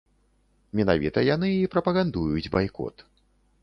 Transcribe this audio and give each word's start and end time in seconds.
Менавіта 0.79 1.25
яны 1.35 1.53
і 1.59 1.69
прапагандуюць 1.77 2.49
байкот. 2.59 2.95